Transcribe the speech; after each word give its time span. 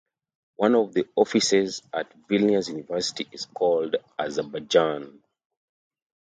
One 0.55 0.73
of 0.73 0.95
the 0.95 1.07
offices 1.15 1.83
at 1.93 2.11
Vilnius 2.27 2.69
University 2.69 3.27
is 3.31 3.45
called 3.45 3.97
"Azerbaijan". 4.17 5.21